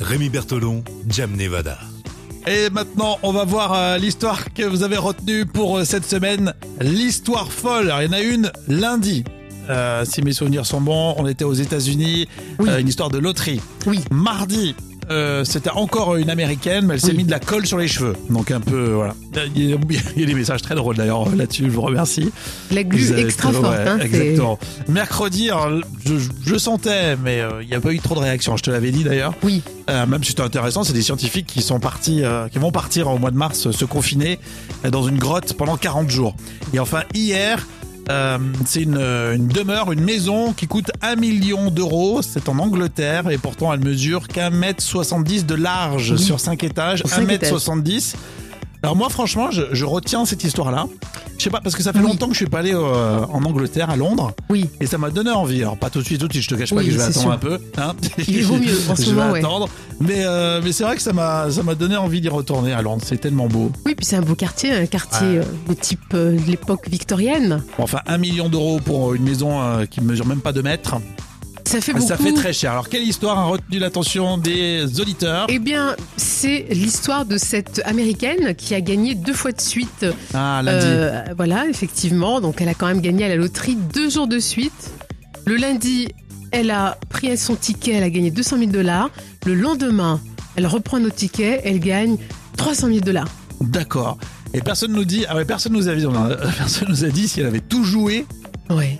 Rémi 0.00 0.28
Bertolon, 0.28 0.84
Jam 1.08 1.34
Nevada. 1.36 1.78
Et 2.46 2.70
maintenant, 2.70 3.18
on 3.22 3.32
va 3.32 3.44
voir 3.44 3.74
euh, 3.74 3.98
l'histoire 3.98 4.52
que 4.54 4.62
vous 4.62 4.82
avez 4.82 4.96
retenue 4.96 5.44
pour 5.44 5.78
euh, 5.78 5.84
cette 5.84 6.06
semaine. 6.06 6.54
L'histoire 6.80 7.52
folle. 7.52 7.90
Alors, 7.90 8.02
il 8.02 8.06
y 8.06 8.08
en 8.08 8.12
a 8.12 8.20
une 8.20 8.52
lundi. 8.68 9.24
Euh, 9.68 10.04
si 10.04 10.22
mes 10.22 10.32
souvenirs 10.32 10.64
sont 10.64 10.80
bons, 10.80 11.14
on 11.18 11.26
était 11.26 11.44
aux 11.44 11.52
États-Unis. 11.52 12.28
Oui. 12.58 12.68
Euh, 12.68 12.78
une 12.78 12.88
histoire 12.88 13.10
de 13.10 13.18
loterie. 13.18 13.60
Oui. 13.86 14.00
Mardi, 14.10 14.74
euh, 15.10 15.44
c'était 15.44 15.70
encore 15.70 16.16
une 16.16 16.30
américaine, 16.30 16.86
mais 16.86 16.94
elle 16.94 17.00
s'est 17.00 17.08
Oui. 17.10 17.18
mis 17.18 17.24
de 17.24 17.30
la 17.30 17.40
colle 17.40 17.66
sur 17.66 17.78
les 17.78 17.88
cheveux. 17.88 18.14
Donc 18.30 18.50
un 18.50 18.60
peu, 18.60 18.90
voilà. 18.92 19.14
Il 19.54 19.68
y 19.70 19.72
a, 19.72 19.76
il 20.16 20.20
y 20.20 20.24
a 20.24 20.26
des 20.26 20.34
messages 20.34 20.62
très 20.62 20.74
drôles 20.74 20.96
d'ailleurs 20.96 21.28
là-dessus, 21.34 21.64
je 21.66 21.70
vous 21.70 21.82
remercie. 21.82 22.30
La 22.70 22.82
glu 22.84 23.16
extra 23.18 23.52
forte. 23.52 23.70
ouais, 23.76 23.88
hein, 23.88 23.98
exactement. 24.00 24.58
Mercredi, 24.88 25.50
alors, 25.50 25.70
je, 26.04 26.14
je 26.44 26.56
sentais, 26.58 27.16
mais 27.16 27.40
euh, 27.40 27.62
il 27.62 27.68
n'y 27.68 27.74
a 27.74 27.80
pas 27.80 27.92
eu 27.92 27.98
trop 28.00 28.14
de 28.14 28.20
réactions. 28.20 28.56
Je 28.56 28.62
te 28.62 28.70
l'avais 28.70 28.90
dit 28.90 29.04
d'ailleurs. 29.04 29.34
Oui. 29.42 29.62
Euh, 29.90 30.06
même 30.06 30.22
si 30.22 30.30
c'était 30.30 30.42
intéressant, 30.42 30.84
c'est 30.84 30.92
des 30.92 31.02
scientifiques 31.02 31.46
qui 31.46 31.62
sont 31.62 31.80
partis, 31.80 32.22
euh, 32.24 32.48
qui 32.48 32.58
vont 32.58 32.70
partir 32.72 33.08
au 33.08 33.18
mois 33.18 33.30
de 33.30 33.36
mars 33.36 33.66
euh, 33.66 33.72
se 33.72 33.84
confiner 33.86 34.38
euh, 34.84 34.90
dans 34.90 35.02
une 35.08 35.18
grotte 35.18 35.54
pendant 35.54 35.76
40 35.76 36.10
jours. 36.10 36.34
Et 36.74 36.78
enfin 36.78 37.02
hier, 37.14 37.66
euh, 38.10 38.38
c'est 38.66 38.82
une, 38.82 38.96
une 38.98 39.48
demeure, 39.48 39.92
une 39.92 40.02
maison 40.02 40.52
qui 40.52 40.66
coûte 40.66 40.90
1 41.02 41.16
million 41.16 41.70
d'euros. 41.70 42.22
C'est 42.22 42.48
en 42.48 42.58
Angleterre 42.58 43.30
et 43.30 43.38
pourtant 43.38 43.72
elle 43.72 43.80
mesure 43.80 44.28
qu'un 44.28 44.50
mètre 44.50 44.82
70 44.82 45.46
de 45.46 45.54
large 45.54 46.12
Oui. 46.12 46.18
sur 46.18 46.40
5 46.40 46.64
étages, 46.64 46.98
Sur 47.00 47.06
1 47.06 47.10
cinq 47.10 47.20
mètre 47.26 47.44
étages. 47.44 47.50
70. 47.50 48.16
Alors 48.82 48.96
moi 48.96 49.08
franchement, 49.08 49.50
je, 49.50 49.62
je 49.72 49.84
retiens 49.84 50.24
cette 50.24 50.44
histoire-là. 50.44 50.86
Je 51.38 51.44
sais 51.44 51.50
pas 51.50 51.60
parce 51.60 51.76
que 51.76 51.82
ça 51.84 51.92
fait 51.92 52.00
Oui. 52.00 52.06
longtemps 52.06 52.26
que 52.26 52.32
je 52.32 52.38
suis 52.38 52.46
pas 52.46 52.58
allé 52.58 52.72
euh, 52.74 53.20
en 53.32 53.44
Angleterre, 53.44 53.90
à 53.90 53.96
Londres, 53.96 54.32
Oui. 54.50 54.68
et 54.80 54.86
ça 54.86 54.98
m'a 54.98 55.10
donné 55.10 55.30
envie. 55.30 55.62
Alors 55.62 55.76
pas 55.76 55.88
tout 55.88 56.00
de 56.00 56.04
suite, 56.04 56.20
tout 56.20 56.26
de 56.28 56.32
suite. 56.32 56.42
Je 56.44 56.48
te 56.48 56.54
cache 56.56 56.70
pas 56.70 56.76
Oui, 56.76 56.86
que 56.86 56.90
je 56.92 56.96
vais 56.96 57.04
attendre 57.04 57.20
sûr. 57.20 57.30
un 57.30 57.38
peu. 57.38 57.58
Hein 57.78 57.94
Il 58.26 58.44
vaut 58.44 58.56
mieux 58.56 58.76
en 58.90 58.96
ce 58.96 59.02
je 59.02 59.10
moment, 59.10 59.26
vais 59.28 59.32
ouais. 59.34 59.38
attendre. 59.38 59.68
Mais 60.00 60.24
euh, 60.24 60.60
mais 60.64 60.72
c'est 60.72 60.82
vrai 60.84 60.96
que 60.96 61.02
ça 61.02 61.12
m'a 61.12 61.50
ça 61.50 61.62
m'a 61.62 61.74
donné 61.76 61.96
envie 61.96 62.20
d'y 62.20 62.28
retourner 62.28 62.72
à 62.72 62.82
Londres. 62.82 63.02
C'est 63.06 63.18
tellement 63.20 63.46
beau. 63.46 63.70
Oui, 63.86 63.94
puis 63.94 64.04
c'est 64.04 64.16
un 64.16 64.22
beau 64.22 64.34
quartier, 64.34 64.72
un 64.72 64.86
quartier 64.86 65.38
euh, 65.38 65.42
de 65.68 65.74
type 65.74 66.00
euh, 66.14 66.32
de 66.32 66.44
l'époque 66.50 66.88
victorienne. 66.88 67.62
Bon, 67.78 67.84
enfin 67.84 68.00
un 68.06 68.18
million 68.18 68.48
d'euros 68.48 68.80
pour 68.84 69.14
une 69.14 69.22
maison 69.22 69.60
qui 69.90 70.00
mesure 70.00 70.26
même 70.26 70.40
pas 70.40 70.52
2 70.52 70.62
mètres. 70.62 70.96
Ça 71.68 71.82
fait 71.82 71.92
beaucoup. 71.92 72.06
Ça 72.06 72.16
fait 72.16 72.32
très 72.32 72.54
cher. 72.54 72.72
Alors 72.72 72.88
quelle 72.88 73.02
histoire 73.02 73.38
a 73.38 73.44
retenu 73.44 73.78
l'attention 73.78 74.38
des 74.38 75.00
auditeurs? 75.00 75.46
Eh 75.50 75.58
bien, 75.58 75.96
c'est 76.16 76.66
l'histoire 76.70 77.26
de 77.26 77.36
cette 77.36 77.82
américaine 77.84 78.54
qui 78.54 78.74
a 78.74 78.80
gagné 78.80 79.14
deux 79.14 79.34
fois 79.34 79.52
de 79.52 79.60
suite. 79.60 80.06
Ah 80.32 80.62
lundi. 80.64 80.86
Euh, 80.86 81.24
voilà, 81.36 81.66
effectivement. 81.66 82.40
Donc, 82.40 82.62
elle 82.62 82.70
a 82.70 82.74
quand 82.74 82.86
même 82.86 83.02
gagné 83.02 83.26
à 83.26 83.28
la 83.28 83.36
loterie 83.36 83.76
deux 83.92 84.08
jours 84.08 84.26
de 84.26 84.38
suite. 84.38 84.92
Le 85.44 85.56
lundi, 85.56 86.08
elle 86.52 86.70
a 86.70 86.96
pris 87.10 87.36
son 87.36 87.54
ticket, 87.54 87.92
elle 87.92 88.02
a 88.02 88.10
gagné 88.10 88.30
200 88.30 88.58
000 88.60 88.70
dollars. 88.70 89.10
Le 89.44 89.54
lendemain, 89.54 90.22
elle 90.56 90.66
reprend 90.66 90.98
nos 91.00 91.10
tickets, 91.10 91.60
elle 91.64 91.80
gagne 91.80 92.16
300 92.56 92.86
000 92.86 93.00
dollars. 93.00 93.28
D'accord. 93.60 94.16
Et 94.54 94.62
personne 94.62 94.92
nous 94.92 95.04
dit. 95.04 95.26
Ah 95.28 95.36
ouais, 95.36 95.44
personne 95.44 95.74
nous 95.74 95.88
a 95.90 95.94
dit. 95.94 96.06
Personne 96.56 96.88
nous 96.88 97.04
a 97.04 97.08
dit 97.08 97.28
si 97.28 97.40
elle 97.40 97.46
avait 97.46 97.60
tout 97.60 97.84
joué 97.84 98.24
Ouais. 98.70 98.98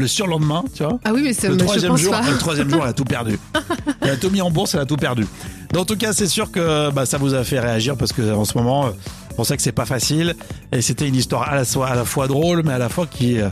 Le 0.00 0.06
surlendemain. 0.06 0.64
Tu 0.74 0.82
vois. 0.82 0.98
Ah 1.04 1.12
oui, 1.12 1.22
mais 1.22 1.32
ça, 1.32 1.48
Le 1.48 1.56
troisième 1.56 1.92
pense 1.92 2.00
jour, 2.00 2.12
pas. 2.12 2.22
le 2.30 2.38
troisième 2.38 2.70
jour, 2.70 2.80
elle 2.82 2.90
a 2.90 2.92
tout 2.92 3.04
perdu. 3.04 3.38
Elle 4.00 4.10
a 4.10 4.16
tout 4.16 4.30
mis 4.30 4.40
en 4.40 4.50
bourse, 4.50 4.74
elle 4.74 4.80
a 4.80 4.84
tout 4.86 4.96
perdu. 4.96 5.24
Mais 5.72 5.78
en 5.78 5.84
tout 5.84 5.96
cas, 5.96 6.12
c'est 6.12 6.26
sûr 6.26 6.50
que 6.50 6.90
bah, 6.90 7.06
ça 7.06 7.18
vous 7.18 7.34
a 7.34 7.44
fait 7.44 7.60
réagir 7.60 7.96
parce 7.96 8.12
que 8.12 8.32
en 8.34 8.44
ce 8.44 8.58
moment, 8.58 8.86
euh, 8.86 8.90
on 9.38 9.44
sait 9.44 9.56
que 9.56 9.62
c'est 9.62 9.72
pas 9.72 9.86
facile 9.86 10.34
et 10.72 10.82
c'était 10.82 11.06
une 11.08 11.16
histoire 11.16 11.48
à 11.48 11.54
la, 11.56 11.64
fois, 11.64 11.88
à 11.88 11.94
la 11.94 12.04
fois 12.04 12.26
drôle, 12.28 12.62
mais 12.64 12.72
à 12.72 12.78
la 12.78 12.88
fois 12.88 13.06
qui 13.06 13.40
euh, 13.40 13.48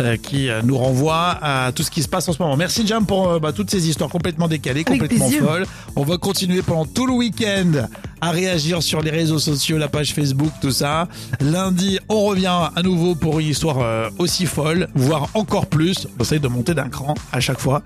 euh, 0.00 0.16
qui 0.16 0.48
euh, 0.48 0.60
nous 0.64 0.76
renvoie 0.76 1.38
à 1.40 1.70
tout 1.72 1.82
ce 1.84 1.90
qui 1.90 2.02
se 2.02 2.08
passe 2.08 2.28
en 2.28 2.32
ce 2.32 2.42
moment. 2.42 2.56
Merci 2.56 2.86
Jam 2.86 3.06
pour 3.06 3.28
euh, 3.28 3.38
bah, 3.38 3.52
toutes 3.52 3.70
ces 3.70 3.88
histoires 3.88 4.10
complètement 4.10 4.48
décalées, 4.48 4.82
Avec 4.86 5.00
complètement 5.00 5.28
plaisir. 5.28 5.44
folles. 5.44 5.66
On 5.96 6.02
va 6.02 6.16
continuer 6.16 6.62
pendant 6.62 6.84
tout 6.84 7.06
le 7.06 7.12
week-end 7.12 7.86
à 8.20 8.30
réagir 8.30 8.82
sur 8.82 9.02
les 9.02 9.10
réseaux 9.10 9.38
sociaux, 9.38 9.78
la 9.78 9.88
page 9.88 10.12
Facebook, 10.12 10.50
tout 10.60 10.72
ça. 10.72 11.06
Lundi, 11.40 11.98
on 12.08 12.24
revient 12.24 12.46
à 12.74 12.82
nouveau 12.82 13.14
pour 13.14 13.38
une 13.38 13.48
histoire 13.48 13.78
euh, 13.80 14.08
aussi 14.18 14.46
folle, 14.46 14.88
voire 14.94 15.28
encore 15.34 15.66
plus. 15.66 16.08
On 16.18 16.22
essaye 16.22 16.40
de 16.40 16.48
monter 16.48 16.74
d'un 16.74 16.88
cran 16.88 17.14
à 17.32 17.40
chaque 17.40 17.60
fois. 17.60 17.82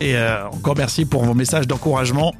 Et 0.00 0.14
encore 0.52 0.74
merci 0.76 1.04
pour 1.04 1.24
vos 1.24 1.34
messages 1.34 1.68
d'encouragement. 1.68 2.32